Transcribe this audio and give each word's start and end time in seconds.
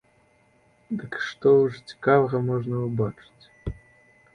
Дык 1.01 1.19
што 1.27 1.53
ж 1.71 1.85
цікавага 1.89 2.37
можна 2.51 2.75
ўбачыць? 2.91 3.45